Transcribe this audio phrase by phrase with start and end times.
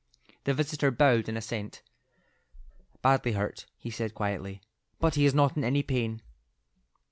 [0.45, 1.83] The visitor bowed in assent.
[3.03, 4.59] "Badly hurt," he said, quietly,
[4.99, 6.23] "but he is not in any pain."